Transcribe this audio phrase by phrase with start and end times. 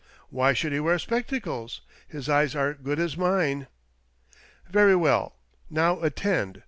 [0.31, 1.81] "Why should he wear spectacles?
[2.07, 3.67] His eyes are good as mine."
[4.67, 5.35] "Very well.
[5.69, 6.59] Now attend.